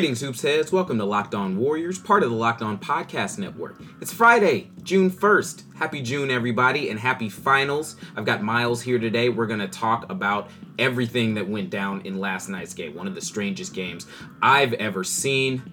[0.00, 0.72] Greetings, Hoops Heads.
[0.72, 3.82] Welcome to Locked On Warriors, part of the Locked On Podcast Network.
[4.00, 5.74] It's Friday, June 1st.
[5.74, 7.96] Happy June, everybody, and happy finals.
[8.16, 9.28] I've got Miles here today.
[9.28, 13.14] We're going to talk about everything that went down in last night's game, one of
[13.14, 14.06] the strangest games
[14.40, 15.70] I've ever seen.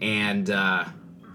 [0.00, 0.84] And, uh,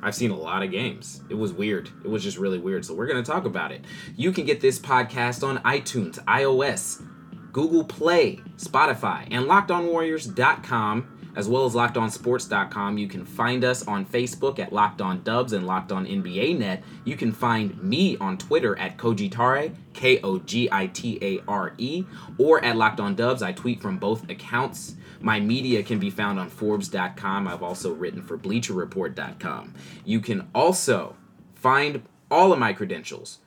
[0.01, 1.21] I've seen a lot of games.
[1.27, 1.89] It was weird.
[2.05, 2.85] It was just really weird.
[2.85, 3.83] So we're going to talk about it.
[4.15, 7.05] You can get this podcast on iTunes, iOS,
[7.51, 12.97] Google Play, Spotify, and LockedOnWarriors.com as well as LockedOnSports.com.
[12.97, 16.83] You can find us on Facebook at Locked On Dubs and Locked On NBA Net.
[17.05, 21.73] You can find me on Twitter at Kogitare, K O G I T A R
[21.77, 22.03] E,
[22.37, 23.41] or at Locked On Dubs.
[23.41, 24.95] I tweet from both accounts.
[25.21, 27.47] My media can be found on Forbes.com.
[27.47, 29.73] I've also written for BleacherReport.com.
[30.05, 31.15] You can also
[31.55, 33.39] find all of my credentials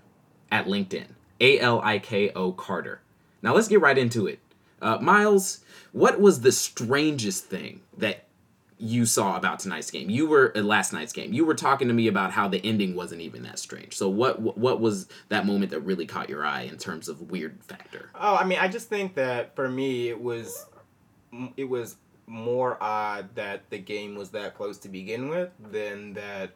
[0.51, 1.07] at LinkedIn,
[1.41, 3.01] A L I K O Carter.
[3.43, 4.39] Now let's get right into it.
[4.81, 5.61] Uh, Miles,
[5.93, 8.25] what was the strangest thing that
[8.79, 10.11] you saw about tonight's game?
[10.11, 11.33] You were uh, last night's game.
[11.33, 13.97] You were talking to me about how the ending wasn't even that strange.
[13.97, 17.63] So what what was that moment that really caught your eye in terms of weird
[17.63, 18.11] factor?
[18.15, 20.67] Oh, I mean, I just think that for me, it was
[21.57, 21.97] it was
[22.27, 26.53] more odd that the game was that close to begin with than that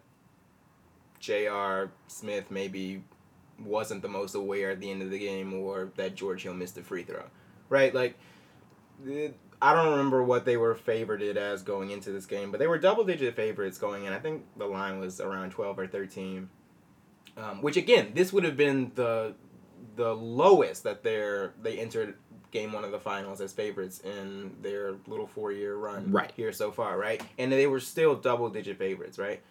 [1.19, 1.91] J.R.
[2.09, 3.03] Smith maybe
[3.59, 6.79] wasn't the most aware at the end of the game or that George Hill missed
[6.79, 7.25] a free throw.
[7.69, 7.95] Right?
[7.95, 8.19] Like
[9.61, 12.79] I don't remember what they were favored as going into this game, but they were
[12.79, 14.13] double digit favorites going in.
[14.13, 16.49] I think the line was around 12 or 13.
[17.39, 19.35] Um, which again, this would have been the
[19.97, 22.15] the lowest that they're they entered
[22.51, 26.33] game one of the finals as favorites in their little four year run right.
[26.37, 27.23] here so far, right?
[27.39, 29.43] And they were still double digit favorites, right?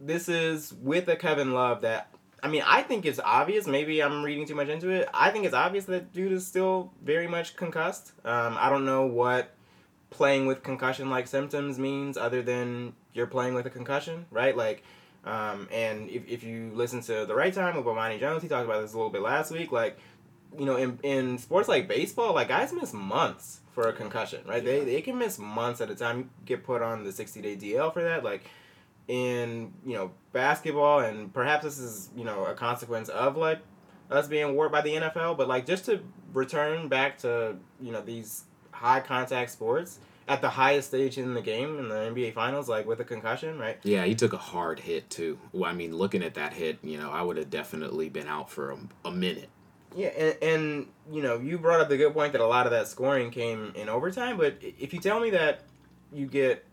[0.00, 3.66] This is with a Kevin Love that I mean, I think it's obvious.
[3.66, 5.08] Maybe I'm reading too much into it.
[5.12, 8.12] I think it's obvious that dude is still very much concussed.
[8.24, 9.54] Um, I don't know what
[10.10, 14.56] playing with concussion like symptoms means other than you're playing with a concussion, right?
[14.56, 14.82] Like,
[15.24, 18.64] um, and if, if you listen to the right time with Bomani Jones, he talked
[18.64, 19.72] about this a little bit last week.
[19.72, 19.98] Like,
[20.56, 24.62] you know, in, in sports like baseball, like guys miss months for a concussion, right?
[24.62, 24.78] Yeah.
[24.78, 26.18] They, they can miss months at a time.
[26.18, 28.24] You get put on the 60 day DL for that.
[28.24, 28.44] Like,
[29.08, 33.58] in you know basketball, and perhaps this is you know a consequence of like
[34.10, 35.36] us being warped by the NFL.
[35.36, 36.00] But like just to
[36.32, 39.98] return back to you know these high contact sports
[40.28, 43.58] at the highest stage in the game in the NBA Finals, like with a concussion,
[43.58, 43.78] right?
[43.82, 45.38] Yeah, he took a hard hit too.
[45.52, 48.50] Well, I mean, looking at that hit, you know, I would have definitely been out
[48.50, 49.48] for a, a minute.
[49.96, 52.72] Yeah, and, and you know, you brought up the good point that a lot of
[52.72, 54.36] that scoring came in overtime.
[54.36, 55.62] But if you tell me that
[56.12, 56.64] you get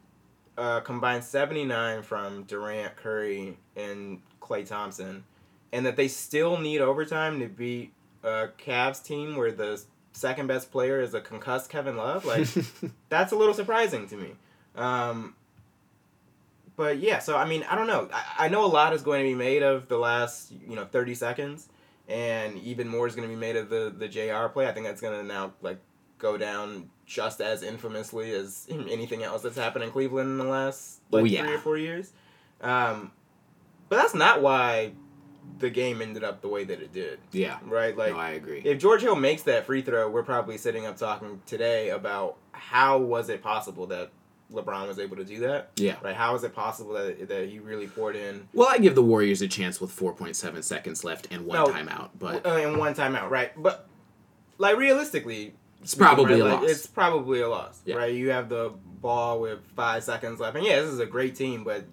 [0.58, 5.24] uh, combined 79 from Durant, Curry, and Klay Thompson,
[5.72, 7.94] and that they still need overtime to beat
[8.24, 9.82] a Cavs team where the
[10.14, 12.26] second best player is a concussed Kevin Love.
[12.26, 12.48] Like,
[13.10, 14.32] that's a little surprising to me.
[14.76, 15.36] Um,
[16.76, 18.10] but yeah, so I mean, I don't know.
[18.14, 20.86] I, I know a lot is going to be made of the last, you know,
[20.86, 21.70] 30 seconds,
[22.08, 24.68] and even more is going to be made of the, the JR play.
[24.68, 25.80] I think that's going to now, like,
[26.18, 31.02] go down just as infamously as anything else that's happened in Cleveland in the last
[31.12, 31.44] like oh, yeah.
[31.44, 32.12] three or four years.
[32.62, 33.12] Um,
[33.90, 34.94] but that's not why
[35.60, 37.20] the game ended up the way that it did.
[37.32, 37.60] Yeah.
[37.66, 37.96] Right?
[37.96, 38.62] Like no, I agree.
[38.64, 42.98] If George Hill makes that free throw, we're probably sitting up talking today about how
[42.98, 44.12] was it possible that
[44.52, 45.72] LeBron was able to do that.
[45.76, 45.96] Yeah.
[46.04, 46.16] Right.
[46.16, 48.48] How is it possible that that he really poured in?
[48.54, 52.10] Well, I give the Warriors a chance with 4.7 seconds left and one no, timeout,
[52.18, 53.52] but uh, and one timeout, right?
[53.62, 53.88] But
[54.58, 55.54] like realistically,
[55.86, 56.42] it's probably right?
[56.42, 56.72] a like, loss.
[56.72, 57.96] It's probably a loss, yeah.
[57.96, 58.12] right?
[58.12, 61.64] You have the ball with five seconds left, and yeah, this is a great team,
[61.64, 61.86] but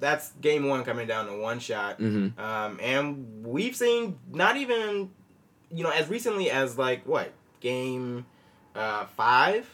[0.00, 1.98] that's game one coming down to one shot.
[1.98, 2.40] Mm-hmm.
[2.40, 5.10] Um, and we've seen not even,
[5.70, 8.24] you know, as recently as like what game
[8.74, 9.68] uh, five,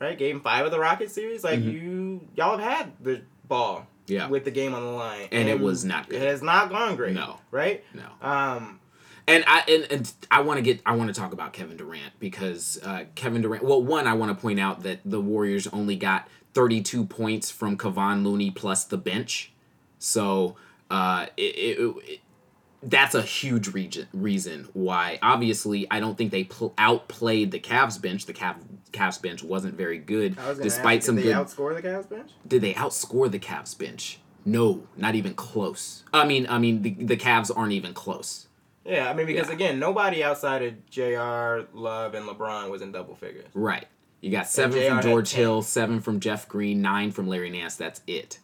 [0.00, 0.18] right?
[0.18, 1.70] Game five of the Rocket series, like mm-hmm.
[1.70, 3.86] you y'all have had the ball.
[4.06, 4.28] Yeah.
[4.28, 6.20] With the game on the line, and, and it was not good.
[6.20, 7.14] It has not gone great.
[7.14, 7.38] No.
[7.50, 7.82] Right.
[7.94, 8.04] No.
[8.20, 8.78] Um,
[9.26, 12.18] And I and, and I want to get I want to talk about Kevin Durant
[12.18, 13.64] because uh, Kevin Durant.
[13.64, 17.76] Well, one I want to point out that the Warriors only got 32 points from
[17.76, 19.52] Kevon Looney plus the bench,
[19.98, 20.56] so
[20.90, 22.20] uh, it, it, it
[22.82, 25.18] that's a huge reason reason why.
[25.22, 28.26] Obviously, I don't think they pl- outplayed the Cavs bench.
[28.26, 28.56] The Cav,
[28.92, 31.46] Cavs bench wasn't very good, I was despite ask, some did they good.
[31.46, 32.30] outscore the Cavs bench?
[32.46, 34.18] did they outscore the Cavs bench?
[34.44, 36.04] No, not even close.
[36.12, 38.46] I mean, I mean, the, the Cavs aren't even close.
[38.84, 39.54] Yeah, I mean because Yeah.
[39.54, 41.66] again, nobody outside of Jr.
[41.76, 43.48] Love and LeBron was in double figures.
[43.54, 43.86] Right.
[44.20, 47.76] You got seven from George Hill, seven from Jeff Green, nine from Larry Nance.
[47.76, 48.38] That's it.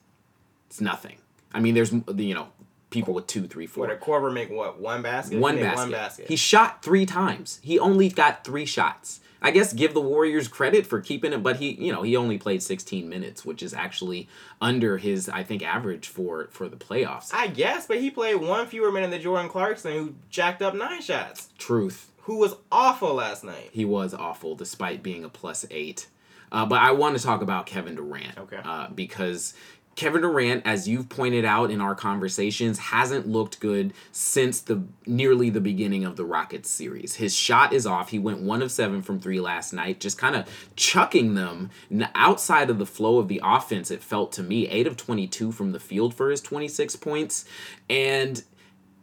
[0.67, 1.17] It's nothing.
[1.53, 2.49] I mean, there's you know
[2.91, 3.87] people with two, three, four.
[3.87, 5.39] What a Korver make what one basket?
[5.39, 5.77] One basket.
[5.77, 6.29] One basket.
[6.29, 7.61] He shot three times.
[7.63, 9.21] He only got three shots.
[9.43, 12.37] I guess give the Warriors credit for keeping it, but he, you know, he only
[12.39, 14.29] played 16 minutes, which is actually
[14.61, 17.31] under his, I think, average for for the playoffs.
[17.33, 21.01] I guess, but he played one fewer minute than Jordan Clarkson, who jacked up nine
[21.01, 23.71] shots, Truth, who was awful last night.
[23.73, 26.07] he was awful despite being a plus eight.
[26.53, 28.37] Uh, but I want to talk about Kevin Durant.
[28.37, 28.59] Okay.
[28.63, 29.55] Uh, because
[30.01, 35.51] Kevin Durant, as you've pointed out in our conversations, hasn't looked good since the nearly
[35.51, 37.17] the beginning of the Rockets series.
[37.17, 38.09] His shot is off.
[38.09, 41.69] He went one of seven from three last night, just kind of chucking them
[42.15, 43.91] outside of the flow of the offense.
[43.91, 47.45] It felt to me eight of twenty-two from the field for his twenty-six points,
[47.91, 48.43] and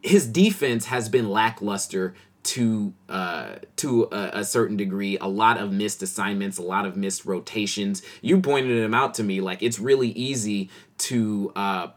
[0.01, 2.15] his defense has been lackluster
[2.47, 5.17] to uh, to a, a certain degree.
[5.19, 8.01] A lot of missed assignments, a lot of missed rotations.
[8.21, 9.41] You pointed them out to me.
[9.41, 11.88] Like it's really easy to uh,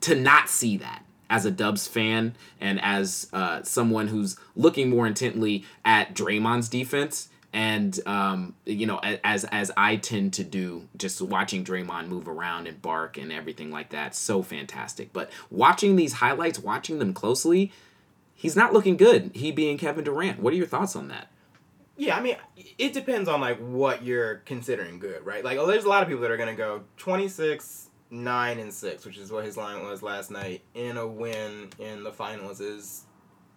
[0.00, 5.06] to not see that as a Dubs fan and as uh, someone who's looking more
[5.06, 7.28] intently at Draymond's defense.
[7.52, 12.66] And um, you know, as as I tend to do, just watching Draymond move around
[12.66, 15.12] and bark and everything like that, so fantastic.
[15.12, 17.72] But watching these highlights, watching them closely,
[18.36, 19.32] he's not looking good.
[19.34, 20.38] He being Kevin Durant.
[20.40, 21.28] What are your thoughts on that?
[21.96, 22.36] Yeah, I mean,
[22.78, 25.42] it depends on like what you're considering good, right?
[25.42, 29.04] Like, oh, there's a lot of people that are gonna go 26, nine, and six,
[29.04, 33.04] which is what his line was last night, in a win in the finals is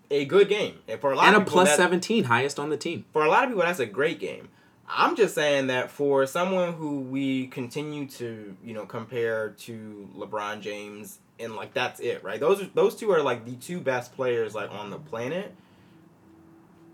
[0.09, 2.77] a good game, and for a lot And a people, plus 17, highest on the
[2.77, 3.05] team.
[3.11, 4.49] for a lot of people, that's a great game.
[4.87, 10.61] I'm just saying that for someone who we continue to, you know, compare to LeBron
[10.61, 12.39] James and like that's it, right?
[12.39, 15.55] Those are, those two are like the two best players like on the planet.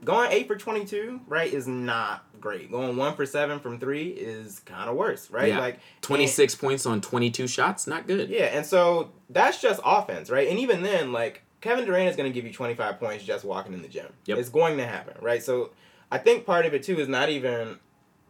[0.04, 2.70] Going 8 for 22, right, is not great.
[2.70, 5.50] Going 1 for 7 from 3 is kind of worse, right?
[5.50, 5.60] Yeah.
[5.60, 8.30] Like 26 points on 22 shots, not good.
[8.30, 10.48] yeah, and so that's just offense, right?
[10.48, 13.74] And even then, like Kevin Durant is going to give you 25 points just walking
[13.74, 14.06] in the gym.
[14.26, 14.38] Yep.
[14.38, 15.42] It's going to happen, right?
[15.42, 15.72] So
[16.12, 17.80] I think part of it too is not even,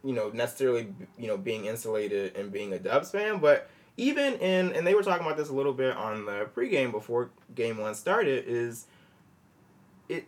[0.05, 4.73] you know, necessarily, you know, being insulated and being a Dubs fan, but even in
[4.73, 7.95] and they were talking about this a little bit on the pregame before game 1
[7.95, 8.87] started is
[10.09, 10.25] it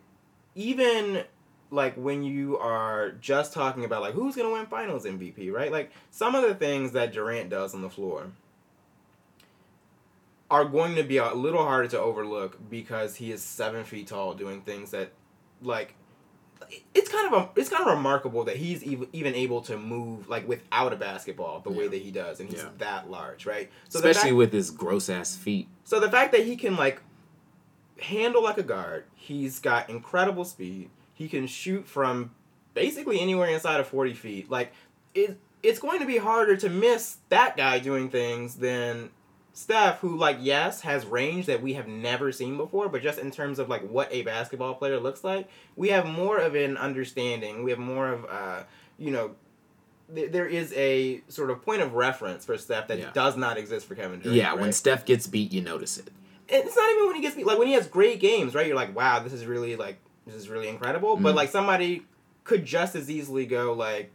[0.55, 1.23] even
[1.69, 5.71] like when you are just talking about like who's going to win finals MVP, right?
[5.71, 8.27] Like some of the things that Durant does on the floor
[10.49, 14.33] are going to be a little harder to overlook because he is seven feet tall
[14.33, 15.11] doing things that
[15.61, 15.95] like
[16.93, 20.27] it's kind of a, it's kind of remarkable that he's even, even able to move
[20.29, 22.69] like without a basketball the way that he does and he's Yeah.
[22.79, 25.67] that large right so Especially fact, with his gross ass feet.
[25.83, 27.01] so the fact that he can like
[27.99, 32.31] handle like a guard he's got incredible speed he can shoot from
[32.73, 34.71] basically anywhere inside of 40 feet like
[35.15, 39.09] it it's going to be harder to miss that guy doing things than
[39.57, 43.31] Steph, who like yes has range that we have never seen before, but just in
[43.31, 47.63] terms of like what a basketball player looks like, we have more of an understanding.
[47.63, 48.63] We have more of uh,
[48.99, 49.31] you know,
[50.13, 53.09] th- there is a sort of point of reference for Steph that Yeah.
[53.13, 54.37] does not exist for Kevin Durant.
[54.37, 54.71] Yeah, when?
[54.73, 56.09] Steph gets beat, you notice it.
[56.49, 57.47] And it's not even when he gets beat.
[57.47, 58.67] Like when he has great games, right?
[58.67, 59.97] You're like, wow, this is really like
[60.27, 61.17] this is really incredible.
[61.17, 61.35] But Mhm.
[61.37, 62.05] like somebody
[62.43, 64.11] could just as easily go like,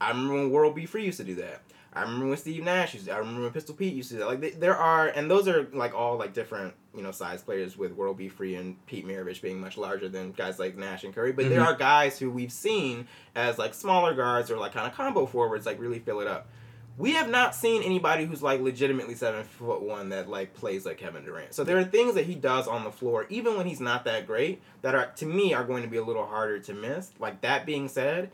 [0.00, 1.60] I remember when World B Free used to do that.
[1.94, 3.12] I remember when Steve Nash used to.
[3.12, 4.26] I remember when Pistol Pete used to that.
[4.26, 7.76] Like th- there are, and those are like all like different you know size players
[7.78, 11.14] with World B Free and Pete Maravich being much larger than guys like Nash and
[11.14, 11.32] Curry.
[11.32, 11.66] But there Mhm.
[11.66, 15.66] are guys who we've seen as like smaller guards or like kind of combo forwards
[15.66, 16.48] like really fill it up.
[16.96, 20.98] We have not seen anybody who's like legitimately seven foot one that like plays like
[20.98, 21.52] Kevin Durant.
[21.52, 24.28] So there are things that he does on the floor, even when he's not that
[24.28, 27.10] great, that are to me are going to be a little harder to miss.
[27.18, 28.30] Like that being said,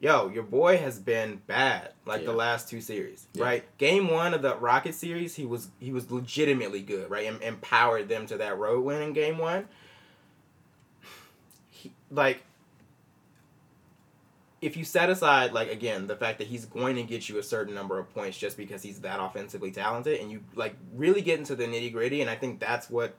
[0.00, 3.44] yo, your boy has been bad like the last two series, Yeah.
[3.44, 3.78] right?
[3.78, 7.26] Game one of the Rocket series, he was he was legitimately good, right?
[7.26, 9.68] And empowered them to that road win in game one.
[11.68, 12.42] He, like
[14.60, 17.42] if you set aside like again the fact that he's going to get you a
[17.42, 21.38] certain number of points just because he's that offensively talented and you like really get
[21.38, 23.14] into the nitty gritty and i think that's what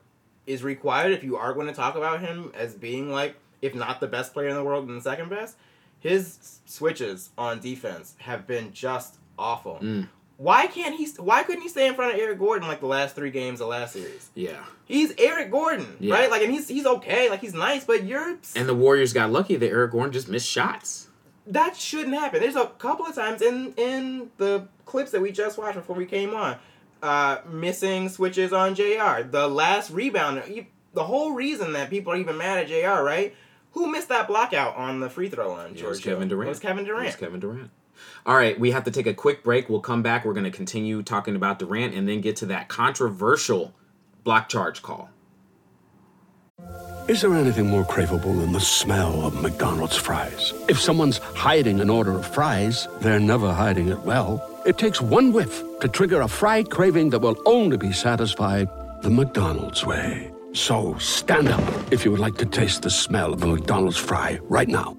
[0.46, 4.00] is required if you are going to talk about him as being like, if not
[4.00, 5.56] the best player in the world and the second best,
[6.02, 9.78] his switches on defense have been just awful.
[9.82, 10.08] Mm.
[10.36, 11.06] Why can't he?
[11.18, 13.68] Why couldn't he stay in front of Eric Gordon like the last three games of
[13.68, 14.28] last series?
[14.34, 14.64] Yeah.
[14.86, 16.14] He's Eric Gordon, Yeah.
[16.14, 16.30] right?
[16.30, 19.54] Like, and he's he's okay, like he's nice, but you're And the Warriors got lucky
[19.56, 21.06] that Eric Gordon just missed shots.
[21.46, 22.40] that shouldn't happen.
[22.40, 26.06] There's a couple of times in in the clips that we just watched before we
[26.06, 26.56] came on,
[27.02, 29.22] uh, missing switches on Jr.
[29.30, 30.42] The last rebound,
[30.94, 33.02] the whole reason that people are even mad at Jr.
[33.04, 33.34] Right?
[33.72, 35.66] Who missed that block out on the free throw line?
[35.66, 36.46] It was George Kevin Durant.
[36.46, 37.04] It was Kevin Durant.
[37.04, 37.70] It was Kevin Durant.
[38.26, 39.68] All right, we have to take a quick break.
[39.68, 40.24] We'll come back.
[40.24, 43.74] We're going to continue talking about Durant and then get to that controversial
[44.24, 45.10] block charge call.
[47.08, 50.52] Is there anything more craveable than the smell of McDonald's fries?
[50.68, 54.48] If someone's hiding an order of fries, they're never hiding it well.
[54.64, 58.68] It takes one whiff to trigger a fry craving that will only be satisfied
[59.02, 60.31] the McDonald's way.
[60.52, 64.38] So stand up if you would like to taste the smell of a McDonald's fry
[64.42, 64.96] right now.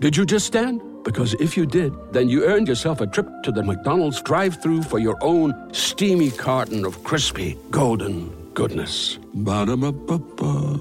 [0.00, 0.82] Did you just stand?
[1.04, 4.82] Because if you did, then you earned yourself a trip to the McDonald's drive thru
[4.82, 9.18] for your own steamy carton of crispy, golden goodness.
[9.34, 10.80] Ba-da-ba-ba-ba.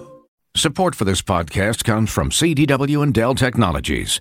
[0.55, 4.19] Support for this podcast comes from CDW and Dell Technologies.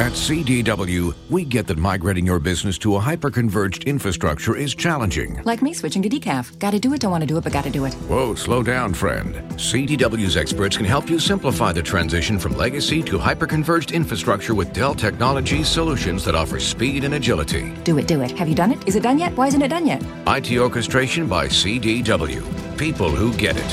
[0.00, 5.40] At CDW, we get that migrating your business to a hyper-converged infrastructure is challenging.
[5.44, 6.58] Like me switching to decaf.
[6.58, 7.94] Gotta do it, don't want to do it, but gotta do it.
[8.08, 9.36] Whoa, slow down, friend.
[9.52, 14.96] CDW's experts can help you simplify the transition from legacy to hyper-converged infrastructure with Dell
[14.96, 17.72] Technologies solutions that offer speed and agility.
[17.84, 18.32] Do it, do it.
[18.32, 18.88] Have you done it?
[18.88, 19.36] Is it done yet?
[19.36, 20.02] Why isn't it done yet?
[20.26, 22.42] IT orchestration by CDW.
[22.76, 23.70] People who get it.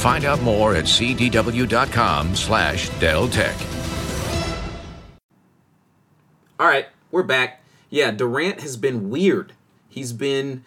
[0.00, 3.54] Find out more at cdw.com slash Dell Tech.
[6.60, 7.62] All right, we're back.
[7.88, 9.54] Yeah, Durant has been weird.
[9.88, 10.62] He's been.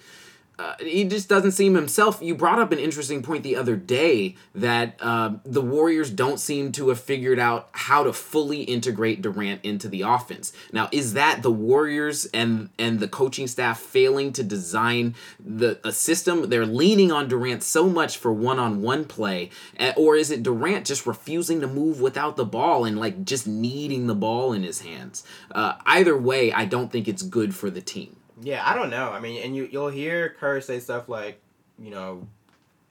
[0.60, 2.20] Uh, he just doesn't seem himself.
[2.22, 6.72] You brought up an interesting point the other day that uh, the Warriors don't seem
[6.74, 10.54] to have figured out how to fully integrate Durant into the offense.
[10.72, 15.92] Now, is that the Warriors and and the coaching staff failing to design the a
[15.92, 16.50] system?
[16.50, 21.08] They're leaning on Durant so much for one-on-one play, eh, or is it Durant just
[21.08, 25.24] refusing to move without the ball and like just needing the ball in his hands?
[25.52, 28.18] Uh, either way, I don't think it's good for the team.
[28.44, 29.10] Yeah, I don't know.
[29.12, 31.42] I mean, and you you'll hear Kerr say stuff like,
[31.80, 32.28] you know,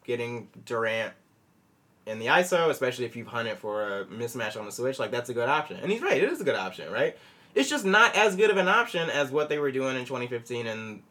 [0.05, 1.13] getting Durant
[2.07, 5.31] in the ISO, especially if you've hunted for a mismatch on the switch, like that's
[5.31, 5.79] a good option.
[5.81, 7.17] And he's right, it is a good option, right?
[7.55, 10.67] It's just not as good of an option as what they were doing in 2015
[10.67, 11.03] and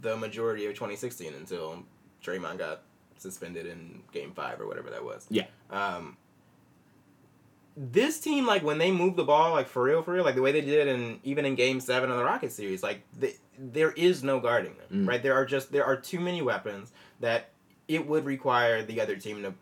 [0.00, 1.82] the majority of 2016 until
[2.22, 2.82] Draymond got
[3.18, 5.26] suspended in Game Five or whatever that was.
[5.28, 5.46] Yeah.
[5.70, 6.16] Um,
[7.80, 10.42] this team, like when they move the ball, like for real, for real, like the
[10.42, 13.92] way they did, and even in Game Seven of the Rocket series, like they, there
[13.92, 15.08] is no guarding them, Mm.
[15.08, 15.22] right?
[15.22, 17.50] There are just there are too many weapons that
[17.86, 19.54] it would require the other team to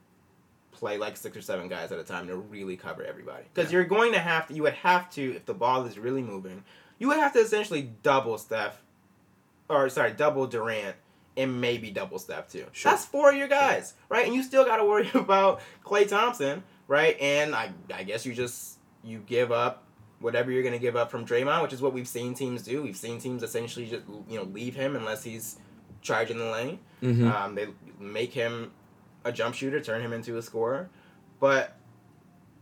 [0.73, 3.45] play like six or seven guys at a time to really cover everybody.
[3.55, 3.79] Because Yeah.
[3.79, 6.65] you're going to have to, you would have to, if the ball is really moving,
[6.99, 8.83] you would have to essentially double Steph,
[9.69, 10.97] or sorry, double Durant.
[11.39, 12.65] And maybe double Steph too.
[12.73, 12.93] Sure.
[12.93, 14.25] That's four of your guys, right?
[14.25, 17.19] And you still got to worry about Klay Thompson, right?
[17.21, 19.83] And I, I guess you just you give up
[20.21, 22.83] whatever you're gonna give up from Draymond, which is what we've seen teams do.
[22.83, 25.59] We've seen teams essentially just you know leave him unless he's
[26.03, 26.79] charging the lane.
[27.03, 27.31] Mhm.
[27.33, 27.69] Um, they
[28.01, 28.73] make him
[29.25, 30.89] a jump shooter, turn him into a scorer,
[31.41, 31.77] but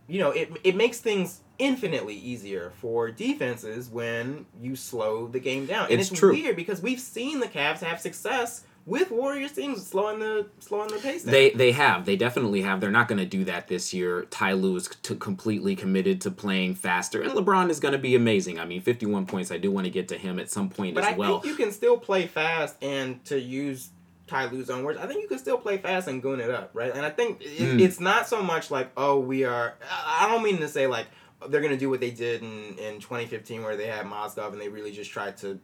[0.09, 5.67] you know it it makes things infinitely easier for defenses when you slow the game
[5.67, 5.85] down.
[5.91, 6.33] And It's it's true.
[6.33, 10.99] weird because we've seen the Cavs have success with Warriors teams slowing the slowing the
[10.99, 11.33] pace down.
[11.33, 12.05] They they have.
[12.05, 12.81] They definitely have.
[12.81, 14.27] They're not going to do that this year.
[14.31, 18.15] Ty Lue is t- completely committed to playing faster, and LeBron is going to be
[18.15, 18.59] amazing.
[18.61, 19.51] I mean, 51 points.
[19.51, 21.41] I do want to get to him at some point But as I well.
[21.41, 23.89] think you can still play fast, and to use
[24.27, 26.71] Ty Lue's own words, I think you can still play fast and goon it up,
[26.75, 26.95] right?
[26.95, 27.81] And I think it, Mm.
[27.81, 29.75] it's not so much like, oh, we are.
[29.91, 31.07] I don't mean to say like
[31.49, 34.69] they're gonna do what they did in in 2015, where they had Mozgov and they
[34.69, 35.59] really just tried to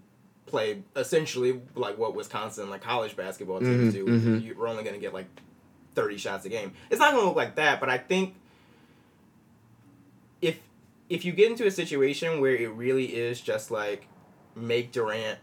[0.51, 4.05] play essentially like what Wisconsin like college basketball teams Mhm, do.
[4.07, 4.45] mhm.
[4.45, 5.27] You're only gonna get like
[5.95, 6.73] 30 shots a game.
[6.91, 8.35] It's not gonna look like that, but I think
[10.43, 10.59] if
[11.09, 14.07] if you get into a situation where it really is just like
[14.55, 15.39] make Durant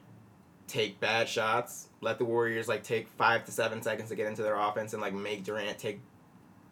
[0.67, 4.43] take bad shots, let the Warriors like take five to seven seconds to get into
[4.43, 5.99] their offense and like make Durant take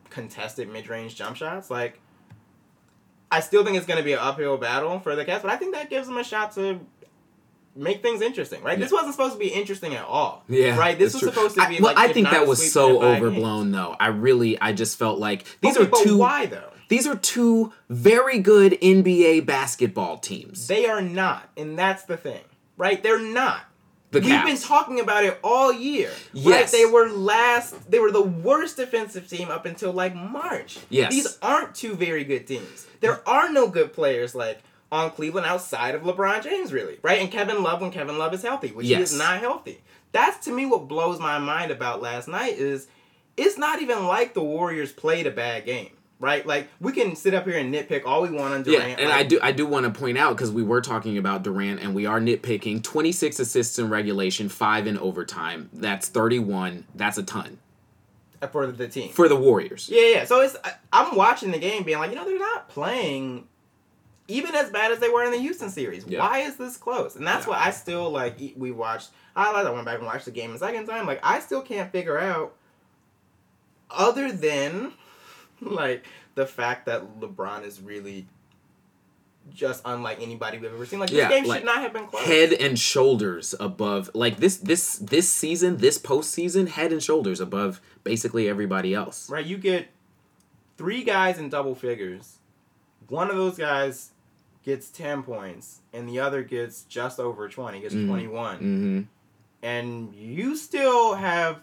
[0.10, 2.00] contested mid range jump shots, like
[3.32, 5.74] I still think it's gonna be an uphill battle for the Cavs, but I think
[5.74, 6.80] that gives them a shot to
[7.76, 8.80] make things interesting, right?
[8.80, 10.44] This wasn't supposed to be interesting at all.
[10.48, 10.98] yeah, Right?
[10.98, 11.32] This was true.
[11.32, 13.96] supposed to I- be well, like I think that was so overblown, though.
[14.00, 16.18] I really, I just felt like these Okay, are two.
[16.18, 16.72] why though?
[16.88, 20.68] These are two very good NBA basketball teams.
[20.68, 22.42] They are not, and that's the thing,
[22.78, 23.02] right?
[23.02, 23.62] They're not.
[24.12, 26.12] The We've been talking about it all year.
[26.32, 26.72] Yes.
[26.72, 26.80] Right?
[26.80, 30.78] They were last they were the worst defensive team up until like March.
[30.90, 31.12] Yes.
[31.12, 32.86] These aren't two very good teams.
[33.02, 34.60] There are no good players like
[34.96, 36.98] on Cleveland outside of LeBron James, really.
[37.02, 37.22] Right?
[37.22, 39.82] And Kevin Love when Kevin Love is healthy, which he is not healthy.
[40.12, 42.88] That's to me what blows my mind about last night is
[43.38, 45.90] it's not even like the Warriors played a bad game.
[46.18, 46.46] Right?
[46.48, 49.00] Like we can sit up here and nitpick all we want on Yeah, Durant.
[49.02, 51.44] and like, I do I do want to point out because we were talking about
[51.44, 55.70] Durant and we are nitpicking 26 assists in regulation, 5 in overtime.
[55.74, 56.86] That's 31.
[56.96, 57.58] That's a ton
[58.42, 59.12] uh, for the team.
[59.12, 59.90] for the Warriors.
[59.92, 60.26] Yeah, yeah.
[60.26, 60.56] So it's
[60.94, 63.46] I'm watching the game, being like, you know, they're not playing
[64.28, 66.06] even as bad as they were in the Houston series.
[66.08, 66.20] Yeah.
[66.20, 67.16] Why is this close?
[67.16, 67.52] And that's Yeah.
[67.52, 68.40] what I still like.
[68.58, 69.68] We watched highlights.
[69.68, 71.06] I went back and watched the game a second time.
[71.06, 72.56] Like I still can't figure out,
[73.92, 74.94] other than
[75.62, 76.06] like
[76.36, 78.28] the fact that LeBron is really
[79.54, 81.00] just unlike anybody we've ever seen.
[81.00, 82.24] Like this Yeah, game like, should not have been close.
[82.26, 87.80] Head and shoulders above like this this this season, this postseason, head and shoulders above
[88.04, 89.30] basically everybody else.
[89.30, 89.90] Right, you get
[90.78, 92.40] three guys in double figures.
[93.08, 94.10] One of those guys
[94.66, 98.56] gets 10 points, and the other gets just over 20, gets 21.
[98.56, 99.02] Mm-hmm.
[99.64, 101.62] And you still have.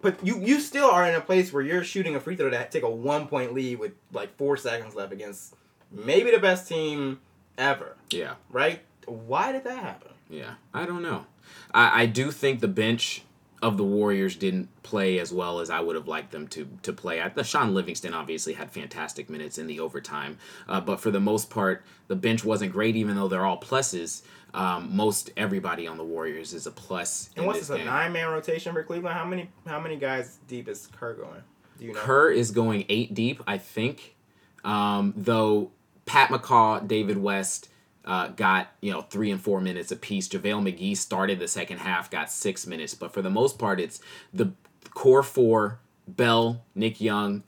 [0.00, 2.68] But you, you still are in a place where you're shooting a free throw to
[2.70, 5.54] take a one point lead with like four seconds left against
[5.90, 7.20] maybe the best team
[7.56, 8.34] ever, Yeah.
[8.50, 8.80] right?
[9.06, 10.10] Why did that happen?
[10.28, 11.26] Yeah, I don't know.
[11.72, 13.22] I, I do think the bench
[13.64, 16.92] of the Warriors didn't play as well as I would have liked them to to
[16.92, 17.22] play.
[17.22, 20.36] I, the Shaun Livingston obviously had fantastic minutes in the overtime,
[20.68, 22.94] uh, but for the most part, the bench wasn't great.
[22.94, 24.20] Even though they're all pluses,
[24.52, 27.30] um, most everybody on the Warriors is a plus.
[27.36, 29.16] And what's this this, a nine man rotation for Cleveland?
[29.16, 31.42] How many how many guys deep is Kerr going?
[31.78, 31.98] Do you know?
[32.00, 34.14] Kerr is going eight deep, I think.
[34.62, 35.70] Um, though
[36.04, 37.70] Pat McCaw, David West
[38.04, 40.28] uh, got you know three and four minutes apiece.
[40.28, 44.00] JaVale McGee started the second half, got six minutes, but for the most part, it's
[44.32, 44.52] the
[44.90, 47.42] core four: Bell, Nick Young,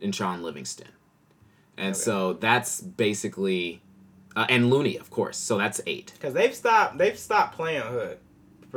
[0.00, 0.88] and Shaun Livingston.
[1.76, 3.80] And so that's basically,
[4.36, 5.38] uh, and Looney, of course.
[5.38, 6.12] So that's eight.
[6.14, 8.18] Because they've stopped they've stopped playing Hood.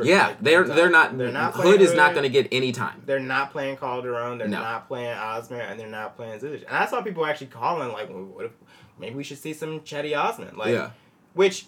[0.03, 1.17] Yeah, like, they're they're not.
[1.17, 3.01] They're not Hood is not going to get any time.
[3.05, 4.37] They're not playing Calderon.
[4.37, 4.59] They're No.
[4.59, 6.65] not playing Osman, and they're not playing Zizic.
[6.67, 8.51] And I saw people actually calling like, well, "What if
[8.99, 10.89] maybe we should see some Cedi Osman?" Like, Yeah.
[11.35, 11.67] Which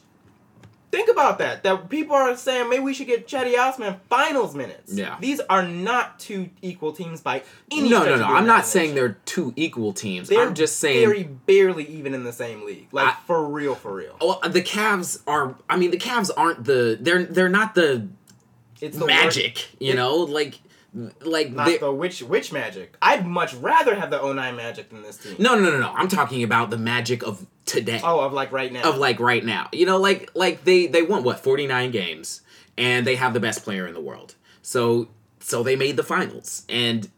[0.90, 1.62] think about that.
[1.64, 4.94] That people are saying maybe we should get Cedi Osman finals minutes.
[4.94, 5.18] Yeah.
[5.20, 7.90] these are not two equal teams by any.
[7.90, 8.34] No, stretch no, no.
[8.34, 10.30] I'm not saying they're two equal teams.
[10.30, 11.00] They're I'm just saying.
[11.02, 12.88] They're very barely even in the same league.
[12.92, 14.16] Like I- for real, for real.
[14.22, 15.56] Well, the Cavs are.
[15.70, 16.98] I mean, the Cavs aren't the.
[17.00, 18.08] They're they're not the
[18.82, 19.68] It's the magic.
[19.80, 20.60] you it- know, like
[21.22, 22.96] like Not the witch witch magic.
[23.02, 25.36] I'd much rather have the 09 magic than this team.
[25.38, 25.92] no, no, no, no.
[25.94, 28.02] I'm talking about the magic of today.
[28.04, 28.84] Oh, of like right now.
[28.84, 29.70] Of like right now.
[29.72, 32.42] You know, like like they they won what 49 games
[32.78, 34.36] and they have the best player in the world.
[34.62, 37.10] So so they made the finals and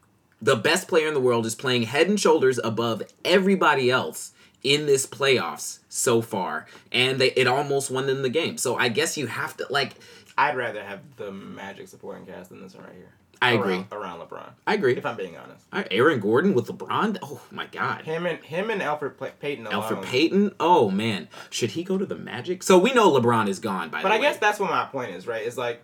[0.42, 4.32] the best player in the world is playing head and shoulders above everybody else
[4.64, 8.58] in this playoffs so far and they it almost won them the game.
[8.58, 9.94] So I guess you have to like
[10.38, 13.14] I'd rather have the Magic supporting cast than this one right here.
[13.42, 13.86] I agree.
[13.92, 14.50] Around LeBron.
[14.68, 14.98] I agree.
[14.98, 15.66] If I'm being honest.
[15.72, 17.18] Right, Aaron Gordon with LeBron.
[17.22, 18.04] Oh my God.
[18.04, 19.82] Him and him and Elfrid Pla- Payton alone.
[19.82, 20.56] Elfrid Payton.
[20.60, 22.64] Oh man, should he go to the Magic?
[22.64, 24.22] So we know LeBron is gone by But I way.
[24.24, 25.46] guess that's what my point is, right?
[25.46, 25.82] It's like,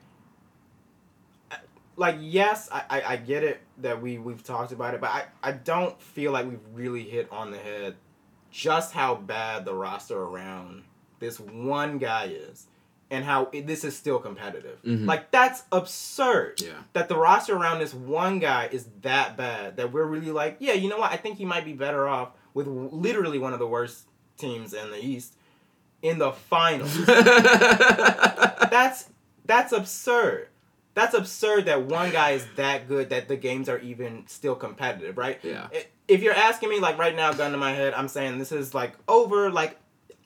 [1.51, 1.55] uh,
[1.95, 5.25] like yes, I, I, I get it that we we've talked about it, but I,
[5.41, 7.95] I don't feel like we've really hit on the head
[8.51, 10.83] just how bad the roster around
[11.19, 12.67] this one guy is.
[13.11, 14.81] And how it, this is still competitive.
[14.81, 15.05] Mm-hmm.
[15.05, 16.59] Like that's absurd.
[16.61, 16.71] Yeah.
[16.93, 20.73] That the roster around this one guy is that bad that we're really like, yeah,
[20.73, 21.11] you know what?
[21.11, 24.89] I think he might be better off with literally one of the worst teams in
[24.89, 25.35] the East
[26.01, 27.05] in the finals
[28.75, 29.09] that's
[29.45, 30.47] that's absurd.
[30.93, 35.17] That's absurd that one guy is that good that the games are even still competitive,
[35.17, 35.39] right?
[35.43, 35.67] Yeah.
[36.07, 38.73] If you're asking me, like right now, gun to my head, I'm saying this is
[38.73, 39.77] like over, like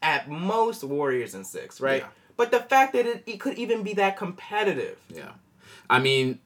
[0.01, 2.03] at most Warriors and six, right?
[2.03, 2.09] Yeah.
[2.39, 5.31] But the fact that it, it could even be that competitive, Yeah.
[5.89, 6.39] I mean,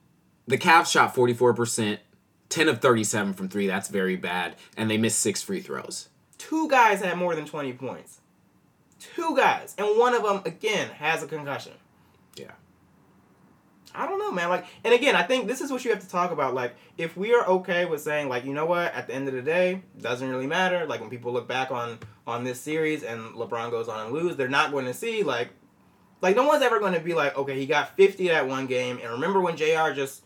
[0.48, 2.00] the Cavs shot 44%,
[2.50, 3.68] 10 of 37 from three.
[3.68, 4.56] That's very bad.
[4.76, 6.10] And they missed six free throws.
[6.40, 8.22] two guys had more than 20 points.
[9.00, 11.74] Two guys, and one of them again has a concussion.
[12.36, 12.54] Yeah.
[13.94, 14.50] I don't know, man.
[14.50, 16.56] Like, and again, I think this is what you have to talk about.
[16.56, 19.36] Like, if we are okay with saying, like, you know what, at the end of
[19.36, 20.88] the day, doesn't really matter.
[20.88, 24.36] Like, when people look back on on this series and LeBron goes on and lose,
[24.38, 25.50] they're not going to see like,
[26.24, 28.98] like no one's ever going to be like, okay, he got fifty that one game,
[29.04, 29.92] and remember when Jr.
[29.94, 30.24] just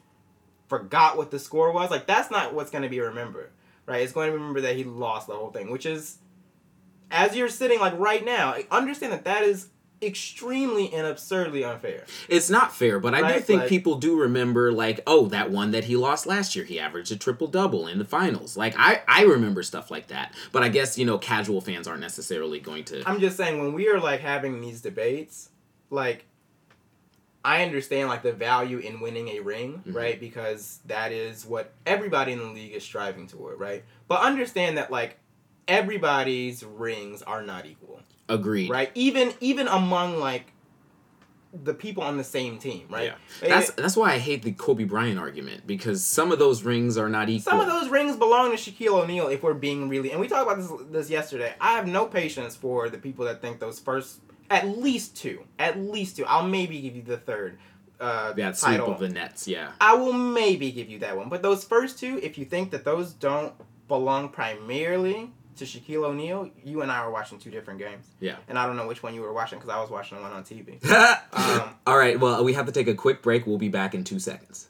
[0.69, 1.89] forgot what the score was?
[1.89, 3.49] Like, that's not what's going to be remembered,
[3.85, 4.01] right?
[4.01, 6.19] It's going to remember that he lost the whole thing, which is,
[7.09, 12.05] as you're sitting like right now, understand that that is extremely and absurdly unfair.
[12.29, 15.71] It's not fair, but I do think like- people do remember, like, oh, that one
[15.71, 18.55] that he lost last year, he averaged a triple double in the finals.
[18.55, 20.35] Like, I I remember stuff like that.
[20.51, 23.01] But I guess you know, casual fans aren't necessarily going to.
[23.09, 25.49] I'm just saying when we are like having these debates,
[25.89, 26.25] like
[27.45, 29.93] I understand like the value in winning a ring, Mm-hmm.
[29.93, 30.19] right?
[30.19, 33.83] Because that is what everybody in the league is striving toward, right?
[34.07, 35.17] But understand that like
[35.67, 38.69] everybody's rings are not equal, Agreed.
[38.69, 38.91] right?
[38.95, 40.51] Even even among like
[41.63, 43.13] the people on the same team, right?
[43.41, 43.47] Yeah.
[43.47, 47.09] That's that's why I hate the Kobe Bryant argument because some of those rings are
[47.09, 47.51] not equal.
[47.51, 50.43] Some of those rings belong to Shaquille O'Neal if we're being really and we talked
[50.51, 51.55] about this this yesterday.
[51.61, 54.19] I have no patience for the people that think those first
[54.49, 55.43] at least two.
[55.59, 56.25] At least two.
[56.25, 57.57] I'll maybe give you the third
[57.99, 59.47] uh that sweep of the Nets.
[59.47, 59.71] Yeah.
[59.81, 61.29] I will maybe give you that one.
[61.29, 63.53] But those first two, if you think that those don't
[63.87, 68.05] belong primarily to Shaquille O'Neal, you and I were watching two different games.
[68.19, 68.35] Yeah.
[68.47, 70.31] And I don't know which one you were watching because I was watching the one
[70.33, 70.77] on TV.
[71.33, 72.19] Um, All right.
[72.19, 73.45] Well, we have to take a quick break.
[73.45, 74.69] We'll be back in two seconds.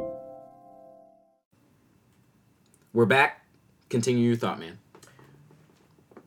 [2.93, 3.45] We're back.
[3.89, 4.77] Continue your thought, man.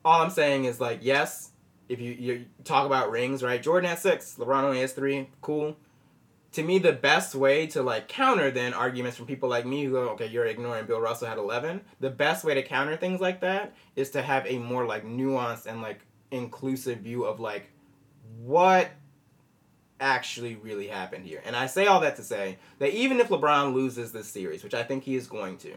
[0.03, 1.51] all I'm saying is like, yes,
[1.89, 3.61] if you, you talk about rings, right?
[3.61, 5.29] Jordan has six, LeBron only has three.
[5.41, 5.77] Cool.
[6.53, 9.91] To me, the best way to like counter then arguments from people like me who
[9.91, 11.81] go, okay, you're ignoring Bill Russell had 11.
[11.99, 15.67] The best way to counter things like that is to have a more like nuanced
[15.67, 15.99] and like
[16.31, 17.69] inclusive view of like
[18.39, 18.89] what
[19.99, 21.43] actually really happened here.
[21.45, 24.73] And I say all that to say that even if LeBron loses this series, which
[24.73, 25.75] I think he is going to,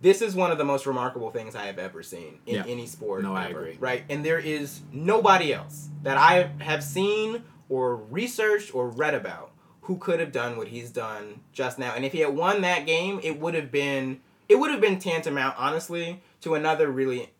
[0.00, 2.64] this is one of the most remarkable things I have ever seen in Yeah.
[2.66, 3.22] any sport.
[3.22, 3.76] No, I agree.
[3.78, 9.52] Right, and there is nobody else that I have seen or researched or read about
[9.82, 11.92] who could have done what he's done just now.
[11.94, 14.98] And if he had won that game, it would have been it would have been
[14.98, 17.30] tantamount, honestly, to another really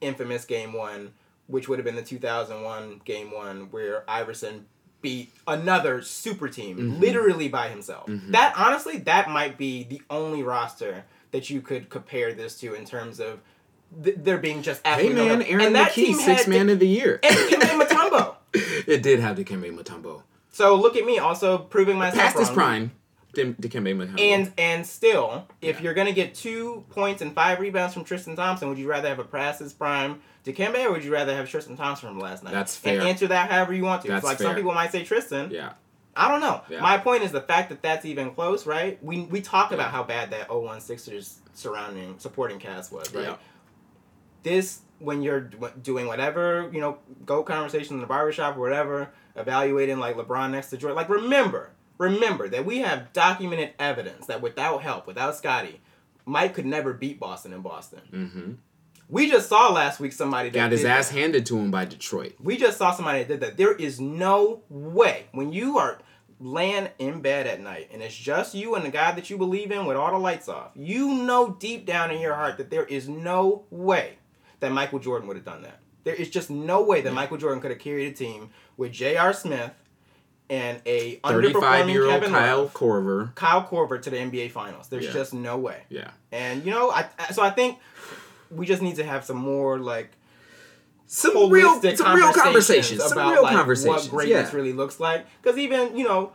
[0.00, 1.12] infamous game one,
[1.46, 4.66] which would have been the 2001 game one where Iverson
[5.00, 7.00] beat another super team Mm-hmm.
[7.00, 8.06] literally by himself.
[8.30, 12.84] That honestly, that might be the only roster that you could compare this to in
[12.84, 13.40] terms of
[14.02, 16.78] th- there being just Hey, man, Aaron and that McKie, team six had man of
[16.78, 17.20] the year.
[17.22, 18.34] and Dikembe Mutombo.
[18.86, 20.22] it did have Dikembe Mutombo.
[20.50, 22.90] So look at me, also proving myself Past his prime,
[23.34, 24.18] Dikembe Mutombo.
[24.20, 25.82] And and still, if Yeah.
[25.84, 29.18] you're gonna get two points and five rebounds from Tristan Thompson, would you rather have
[29.18, 32.54] a past his prime Dikembe or would you rather have Tristan Thompson from last night?
[32.54, 33.00] That's fair.
[33.00, 34.08] And answer that however you want to.
[34.08, 35.50] That's like some people might say Tristan.
[35.50, 35.72] yeah.
[36.18, 36.60] I don't know.
[36.68, 36.80] Yeah.
[36.80, 39.02] My point is the fact that that's even close, right?
[39.02, 39.76] We we talk Yeah.
[39.76, 43.24] about how bad that 01 Sixers surrounding supporting cast was, right?
[43.28, 43.36] Yeah.
[44.42, 49.98] This when you're doing whatever, you know, go conversation in the barbershop or whatever, evaluating
[49.98, 50.96] like LeBron next to Jordan.
[50.96, 55.80] Like remember, remember that we have documented evidence that without help, without Scottie,
[56.26, 58.00] Mike could never beat Boston in Boston.
[58.12, 58.52] Mm-hmm.
[59.10, 61.18] We just saw last week somebody that Got his ass that.
[61.18, 62.34] handed to him by Detroit.
[62.42, 63.56] We just saw somebody that did that.
[63.56, 65.98] There is no way when you are
[66.40, 69.70] laying in bed at night and it's just you and the God that you believe
[69.72, 70.70] in with all the lights off.
[70.74, 74.14] You know deep down in your heart that there is no way
[74.60, 75.80] that Michael Jordan would have done that.
[76.04, 79.32] There is just no way that Michael Jordan could have carried a team with J.R.
[79.32, 79.72] Smith
[80.50, 81.52] and a 35
[81.86, 83.34] underperforming year old Kevin Kyle Love, Korver.
[83.34, 84.88] Kyle Korver to the NBA Finals.
[84.88, 85.12] There's Yeah.
[85.12, 85.82] just no way.
[85.90, 86.10] Yeah.
[86.32, 87.78] And you know, I- so I think
[88.50, 90.12] we just need to have some more like
[91.10, 93.02] Some real, some real conversations.
[93.02, 94.04] Some about real like, conversations.
[94.04, 94.56] what greatness yeah.
[94.56, 95.26] really looks like.
[95.40, 96.32] Because even you know,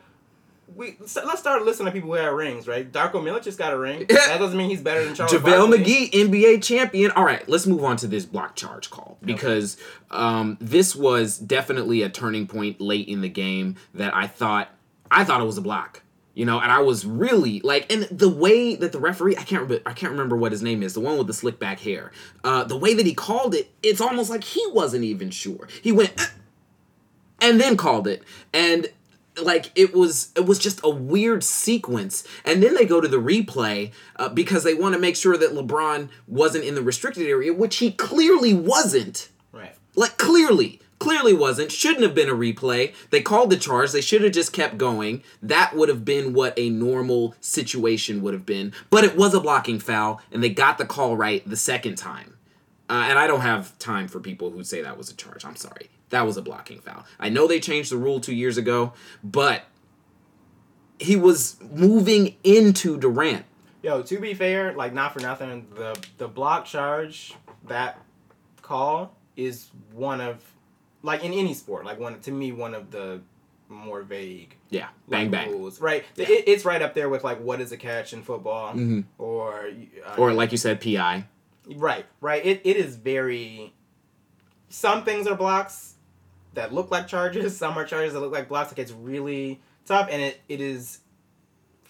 [0.76, 2.92] we so let's start listening to people who have rings, right?
[2.92, 4.06] Darko Milicic just got a ring.
[4.10, 5.32] that doesn't mean he's better than Charles.
[5.32, 5.78] JaVale Barkley.
[5.78, 7.12] McGee, NBA champion.
[7.12, 9.78] All right, let's move on to this block charge call because
[10.10, 14.70] um, this was definitely a turning point late in the game that I thought
[15.12, 16.03] I thought it was a block.
[16.36, 19.62] You know, and I was really like, and the way that the referee, I can't
[19.62, 22.12] remember, I can't remember what his name is, the one with the slick back hair.
[22.44, 25.68] Uh, the way that he called it, it's almost like he wasn't even sure.
[25.84, 26.26] He went, "Uh,"
[27.40, 28.24] and then called it.
[28.52, 28.88] And
[29.42, 33.18] like it was it was just a weird sequence and then they go to the
[33.18, 37.52] replay uh, because they want to make sure that lebron wasn't in the restricted area
[37.52, 39.74] which he clearly wasn't Right.
[39.96, 42.94] like clearly clearly wasn't shouldn't have been a replay.
[43.10, 43.92] They called the charge.
[43.92, 45.22] They should have just kept going.
[45.42, 48.72] That would have been what a normal situation would have been.
[48.90, 52.38] But it was a blocking foul and they got the call right the second time.
[52.90, 55.44] Uh, and i don't have time for people who say that was a charge.
[55.44, 55.90] I'm sorry.
[56.10, 57.06] That was a blocking foul.
[57.20, 59.64] I know they changed the rule two years ago but
[61.00, 63.46] he was moving into durant.
[63.82, 67.34] Yo, to be fair, like not for nothing, the the block charge
[67.68, 68.00] that
[68.62, 70.53] call is one of
[71.04, 73.22] like in any sport, like one to me one of the
[73.70, 75.80] more vague yeah bang like, bang rules.
[75.82, 79.06] Right, it, it's right up there with like what is a catch in football Mhm.
[79.18, 79.70] or
[80.06, 81.26] uh, or like you said pi
[81.76, 82.46] Right, right.
[82.46, 83.74] It, it is very.
[84.70, 85.96] Some things are blocks
[86.56, 87.56] that look like charges.
[87.64, 88.72] Some are charges that look like blocks.
[88.72, 91.00] Like it's really tough, and it, it is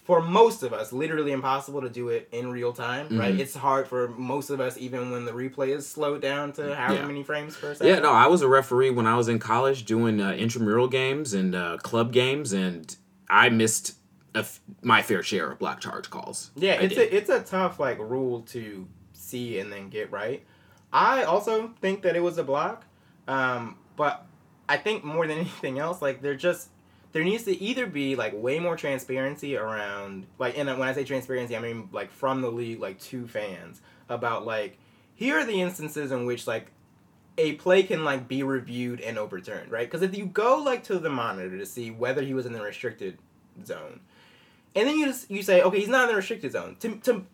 [0.04, 3.08] for most of us literally impossible to do it in real time.
[3.18, 3.40] Right, Mhm.
[3.40, 7.00] it's hard for most of us even when the replay is slowed down to however
[7.00, 7.06] Yeah.
[7.06, 7.86] many frames per second.
[7.88, 11.32] Yeah, no, I was a referee when I was in college doing uh, intramural games
[11.32, 12.94] and uh, club games, and
[13.30, 13.94] I missed
[14.34, 16.50] a f- my fair share of block charge calls.
[16.54, 17.10] Yeah, I it's did.
[17.12, 20.44] a it's a tough like rule to see and then get right.
[20.92, 22.84] I also think that it was a block,
[23.26, 24.26] um, but
[24.68, 26.68] I think more than anything else, like they're just
[27.14, 30.92] there needs to either be like way more transparency around like and uh, when I
[30.92, 34.78] say transparency, I mean like from the league like to fans about like
[35.14, 36.72] here are the instances in which like
[37.38, 39.88] a play can like be reviewed and overturned, right?
[39.88, 42.60] Because if you go like to the monitor to see whether he was in the
[42.60, 43.16] restricted
[43.64, 44.00] zone,
[44.74, 46.74] and then you just you say, okay, he's not in the restricted zone.
[46.80, 47.24] To, to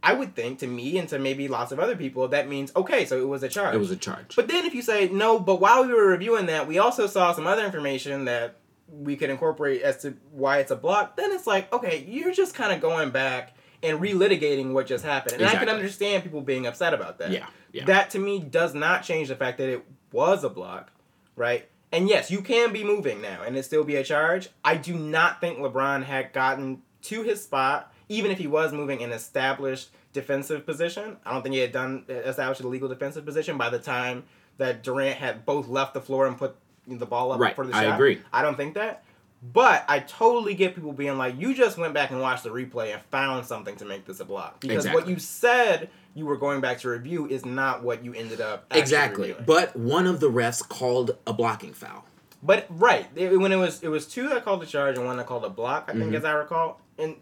[0.00, 3.04] I would think to me and to maybe lots of other people that means okay,
[3.04, 3.74] so it was a charge.
[3.74, 4.36] It was a charge.
[4.36, 7.32] But then if you say no, but while we were reviewing that, we also saw
[7.32, 11.16] some other information that we could incorporate as to why it's a block.
[11.16, 15.40] Then it's like okay, you're just kind of going back and relitigating what just happened,
[15.40, 17.30] and I can understand people being upset about that.
[17.30, 17.84] Yeah, yeah.
[17.84, 20.90] That to me does not change the fact that it was a block,
[21.36, 21.68] right?
[21.94, 24.48] And yes, you can be moving now and it still be a charge.
[24.64, 29.00] I do not think LeBron had gotten to his spot, even if he was moving
[29.00, 31.18] an established defensive position.
[31.24, 34.24] I don't think he had done established a legal defensive position by the time
[34.58, 37.74] that Durant had both left the floor and put the ball up Right, for the
[37.74, 38.20] I agree.
[38.32, 39.04] I don't think that.
[39.52, 42.94] But I totally get people being like, you just went back and watched the replay
[42.94, 44.60] and found something to make this a block.
[44.60, 48.40] Because what you said you were going back to review is not what you ended
[48.40, 49.28] up exactly.
[49.28, 49.44] reviewing.
[49.44, 52.04] But one of the refs called a blocking foul.
[52.42, 55.16] But right it- when it was it was two that called the charge and one
[55.18, 55.86] that called a block.
[55.88, 56.16] I think Mhm.
[56.16, 57.16] as I recall, and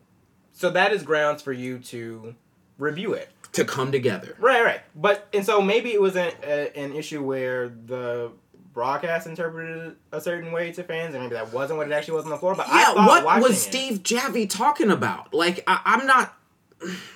[0.53, 2.35] so that is grounds for you to
[2.79, 3.31] review it.
[3.53, 4.35] To come together.
[4.39, 4.81] Right, right.
[4.95, 8.31] But and so maybe it was an a, an issue where the
[8.73, 12.25] broadcast interpreted a certain way to fans, and maybe that wasn't what it actually was
[12.25, 12.55] on the floor.
[12.55, 15.33] But I Yeah, thought what was it- Steve Javie talking about?
[15.35, 16.37] Like, I, I'm not.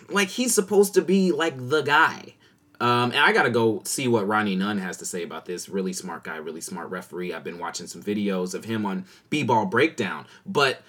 [0.09, 2.35] Like, he's supposed to be, like, the guy.
[2.79, 5.69] Um, and I gotta go see what Ronnie Nunn has to say about this.
[5.69, 7.33] Really smart guy, really smart referee.
[7.33, 10.27] I've been watching some videos of him on B-ball breakdown.
[10.45, 10.83] But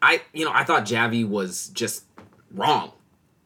[0.00, 2.04] I, you know, I thought Javie was just
[2.52, 2.92] wrong.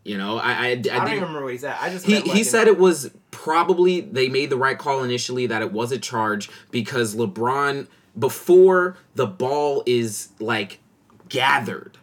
[0.04, 1.76] You know, I, I, I, I don't even remember what he said.
[1.80, 5.46] I just he, like, he said it was probably they made the right call initially
[5.46, 7.86] that it was a charge because LeBron
[8.18, 10.80] before the ball is like
[11.28, 11.98] gathered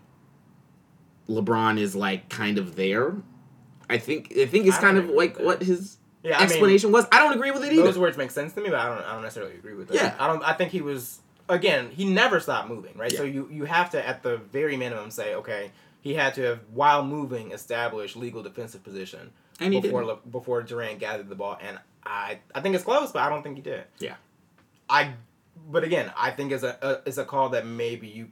[1.28, 3.16] LeBron is like kind of there
[3.90, 6.92] I think I think it's I kind of like what his Yeah, I mean, explanation
[6.92, 8.88] was I don't agree with it either Those words make sense to me, but I
[8.88, 9.06] don't.
[9.06, 9.96] I don't necessarily agree with that.
[9.96, 10.16] Yeah.
[10.20, 10.44] I don't.
[10.44, 11.92] I think he was again.
[11.92, 13.12] He never stopped moving, right?
[13.12, 16.60] So you you have to at the very minimum say, okay, he had to have
[16.74, 20.32] while moving established legal defensive position And he before didn't.
[20.32, 23.56] Before Durant gathered the ball, and I I think it's close, but I don't think
[23.56, 23.84] he did.
[24.00, 24.16] yeah
[24.90, 25.14] I,
[25.70, 28.30] but again, I think it's a, a it's a call that maybe you.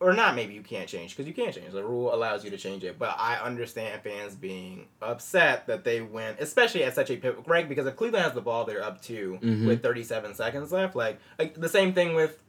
[0.00, 1.72] Or not, maybe you can't change because you can't change.
[1.72, 6.00] The rule allows you to change it, but I understand fans being upset that they
[6.00, 7.68] went, especially at such a pivotal Greg.
[7.68, 9.66] Because if Cleveland has the ball, they're up 2 Mhm.
[9.66, 10.96] with 37 seconds left.
[10.96, 12.42] Like, like the same thing with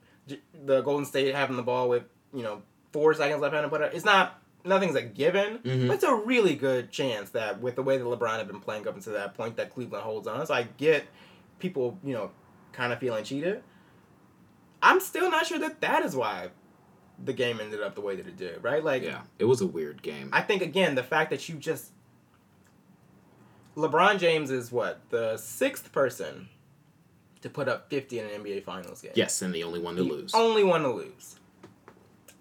[0.65, 2.61] the Golden State having the ball with you know
[2.93, 3.91] four seconds left and put it.
[3.93, 5.87] It's not nothing's a given, Mhm.
[5.87, 8.87] but it's a really good chance that with the way that LeBron had been playing
[8.87, 10.45] up until that point, that Cleveland holds on.
[10.45, 11.05] So I get
[11.59, 12.31] people, you know,
[12.73, 13.63] kind of feeling cheated.
[14.83, 16.49] I'm still not sure that that is why
[17.23, 18.83] the game ended up the way that it did, right?
[18.83, 21.91] Like, yeah it was a weird game I think again the fact that you just
[23.77, 26.49] LeBron James is what the sixth person
[27.41, 29.11] to put up 50 in an NBA Finals game.
[29.15, 31.35] yes and the only one to The lose Only one to lose.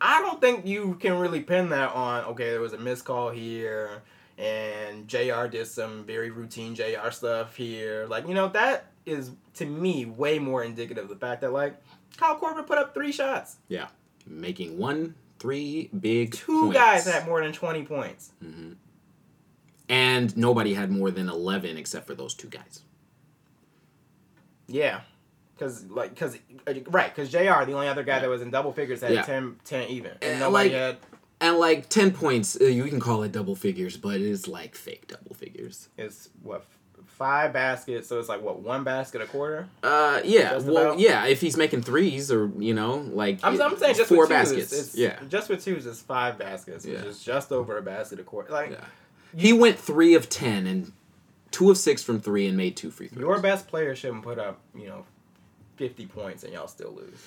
[0.00, 2.24] I don't think you can really pin that on.
[2.26, 4.02] Okay, there was a missed call here,
[4.38, 5.46] and Jr.
[5.50, 7.10] did some very routine Jr.
[7.10, 8.06] stuff here.
[8.08, 11.74] Like you know that is to me way more indicative of the fact that like
[12.16, 13.56] Kyle Korver put up three shots.
[13.68, 13.88] Yeah.
[14.26, 16.76] Making one, three big Two points.
[16.76, 18.32] guys had more than twenty points.
[18.44, 18.72] Mm-hmm.
[19.88, 22.82] and nobody had more than 11 except for those two guys.
[24.68, 25.00] Yeah.
[25.60, 26.36] Cause like, cause
[26.88, 27.38] right, cause Jr.
[27.38, 29.22] the only other guy that was in double figures had Yeah.
[29.22, 30.96] 10, 10 even, and And, nobody like- had.
[31.42, 34.74] And like 10 points, uh, you can call it double figures, but it is like
[34.74, 35.88] fake double figures.
[35.98, 36.64] It's what
[37.06, 39.68] five baskets, so it's like what one basket a quarter.
[39.82, 40.56] Uh, yeah.
[40.58, 40.98] Well, about?
[40.98, 41.26] yeah.
[41.26, 44.72] If he's making threes, or you know, like I'm, I'm saying just four twos, baskets.
[44.72, 47.04] It's, yeah, just with twos, it's five baskets, which Yeah.
[47.04, 48.50] is just over a basket a quarter.
[48.52, 48.84] Like yeah.
[49.36, 50.92] He went three of ten and
[51.50, 53.20] two of six from three and made two free throws.
[53.20, 55.04] your best player shouldn't put up, you know,
[55.80, 57.18] fifty points and y'all still lose.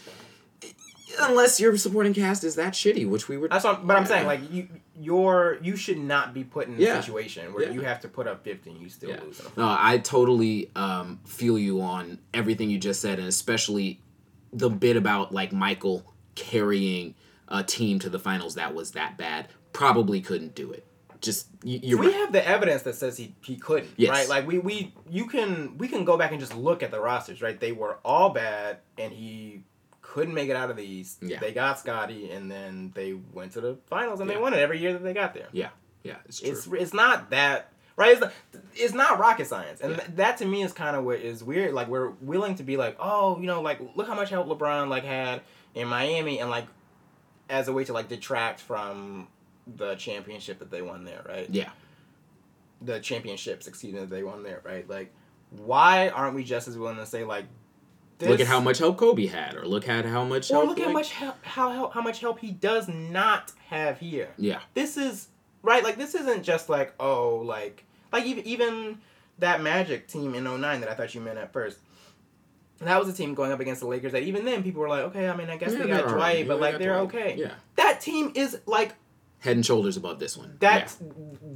[1.19, 3.47] Unless your supporting cast is that shitty, which we were.
[3.47, 4.67] That's what, but I'm saying like you,
[4.99, 7.01] your you should not be put in a Yeah.
[7.01, 7.71] situation where Yeah.
[7.71, 9.39] you have to put up fifty and you still lose.
[9.39, 13.99] In a No, I totally um, feel you on everything you just said, and especially
[14.53, 16.03] the bit about like Michael
[16.35, 17.15] carrying
[17.47, 19.47] a team to the finals that was that bad.
[19.73, 20.85] Probably couldn't do it.
[21.23, 22.15] Just you're we right.
[22.17, 24.09] have the evidence that says he, he couldn't Yes.
[24.11, 26.99] right like we, we you can we can go back and just look at the
[26.99, 29.63] rosters right they were all bad and he
[30.01, 31.39] couldn't make it out of the east Yeah.
[31.39, 34.35] they got Scottie and then they went to the finals and Yeah.
[34.35, 35.69] they won it every year that they got there yeah,
[36.03, 36.51] yeah, it's true.
[36.51, 38.33] it's it's not that right it's not,
[38.75, 39.97] it's not rocket science and Yeah.
[39.99, 42.75] th- that to me is kind of what is weird like we're willing to be
[42.75, 45.41] like oh you know like look how much help lebron like had
[45.73, 46.65] in miami and like
[47.49, 49.27] as a way to like detract from
[49.77, 51.69] the championship that they won there right yeah,
[52.81, 54.87] the championships, excuse me, that they won there, right?
[54.89, 55.13] Like,
[55.51, 57.45] why aren't we just as willing to say like,
[58.19, 60.51] this, look at how much help Kobe had, or look at how much.
[60.51, 62.87] or help, look at how like- much help, how, how how much help he does
[62.87, 64.29] not have here.
[64.37, 65.29] Yeah, This is
[65.61, 65.83] right.
[65.83, 68.97] Like, this isn't just like oh, like like even even
[69.39, 71.79] that Magic team in 09 that I thought you meant at first.
[72.79, 75.03] That was a team going up against the Lakers that even then people were like,
[75.05, 76.13] okay, I mean, I guess Yeah, they got right.
[76.13, 77.15] Dwight, Yeah, but they like they're Dwight.
[77.15, 77.35] okay.
[77.39, 77.51] Yeah.
[77.77, 78.93] That team is like
[79.43, 80.57] head and shoulders above this one.
[80.59, 80.95] that.
[81.01, 81.07] Yeah.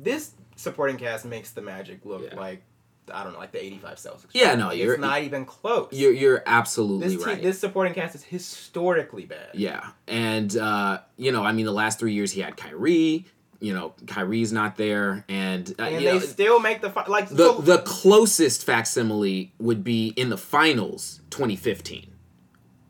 [0.03, 2.35] This supporting cast makes the Magic look Yeah.
[2.39, 2.63] like
[3.09, 4.25] I don't know, like the 85 Celtics.
[4.33, 5.87] Yeah, no, you're- it's not even close.
[5.93, 7.41] You're you're absolutely this team, right.
[7.41, 9.51] this supporting cast is historically bad.
[9.53, 13.25] Yeah, and uh, you know, I mean, the last three years he had Kyrie.
[13.59, 17.07] You know, Kyrie's not there, and, uh, and you they know, still make the fi-
[17.07, 22.11] like the so, the closest facsimile would be in the finals 2015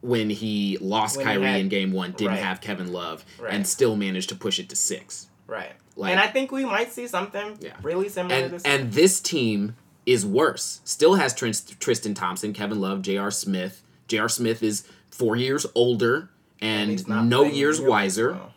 [0.01, 2.43] when he lost When he Kyrie had- in game one, didn't right.
[2.43, 3.53] have Kevin Love, Right.
[3.53, 5.27] and still managed to push it to six.
[5.47, 5.71] right.
[5.95, 7.71] like- and I think we might see something Yeah.
[7.81, 8.63] really similar to And this.
[8.63, 10.79] and this team is worse.
[10.83, 13.31] Still has Trist- Tristan Thompson, Kevin Love, J.R.
[13.31, 13.81] Smith.
[14.07, 14.29] J.R.
[14.29, 16.29] Smith is four years older
[16.62, 18.33] and, not no years wiser.
[18.33, 18.53] well.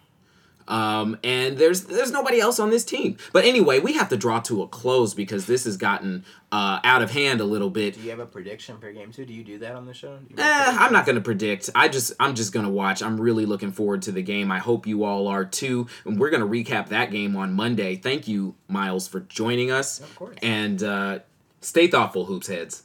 [0.70, 3.16] Um, and there's there's nobody else on this team.
[3.32, 7.02] But anyway, we have to draw to a close because this has gotten uh, out
[7.02, 7.94] of hand a little bit.
[7.94, 9.26] Do you have a prediction for game two?
[9.26, 10.16] Do you do that on the show?
[10.16, 11.70] Do you make Eh, I'm not gonna predict.
[11.74, 13.02] I just I'm just gonna watch.
[13.02, 14.52] I'm really looking forward to the game.
[14.52, 15.88] I hope you all are too.
[16.04, 17.96] And we're gonna recap that game on Monday.
[17.96, 19.98] Thank you, Miles, for joining us.
[19.98, 20.36] Of course.
[20.40, 21.18] And uh,
[21.60, 22.84] stay thoughtful, hoops heads.